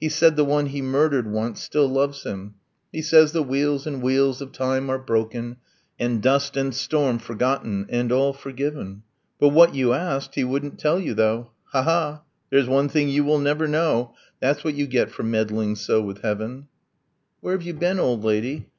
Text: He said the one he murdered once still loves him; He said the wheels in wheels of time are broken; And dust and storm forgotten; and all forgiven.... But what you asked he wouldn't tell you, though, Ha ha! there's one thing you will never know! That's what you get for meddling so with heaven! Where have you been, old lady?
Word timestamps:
He 0.00 0.08
said 0.08 0.34
the 0.36 0.46
one 0.46 0.64
he 0.68 0.80
murdered 0.80 1.30
once 1.30 1.62
still 1.62 1.86
loves 1.88 2.22
him; 2.22 2.54
He 2.90 3.02
said 3.02 3.28
the 3.28 3.42
wheels 3.42 3.86
in 3.86 4.00
wheels 4.00 4.40
of 4.40 4.50
time 4.50 4.88
are 4.88 4.98
broken; 4.98 5.58
And 6.00 6.22
dust 6.22 6.56
and 6.56 6.74
storm 6.74 7.18
forgotten; 7.18 7.84
and 7.90 8.10
all 8.10 8.32
forgiven.... 8.32 9.02
But 9.38 9.50
what 9.50 9.74
you 9.74 9.92
asked 9.92 10.36
he 10.36 10.42
wouldn't 10.44 10.78
tell 10.78 10.98
you, 10.98 11.12
though, 11.12 11.50
Ha 11.72 11.82
ha! 11.82 12.22
there's 12.48 12.66
one 12.66 12.88
thing 12.88 13.10
you 13.10 13.24
will 13.24 13.40
never 13.40 13.68
know! 13.68 14.14
That's 14.40 14.64
what 14.64 14.72
you 14.72 14.86
get 14.86 15.10
for 15.10 15.22
meddling 15.22 15.76
so 15.76 16.00
with 16.00 16.22
heaven! 16.22 16.68
Where 17.42 17.52
have 17.52 17.62
you 17.62 17.74
been, 17.74 17.98
old 18.00 18.24
lady? 18.24 18.66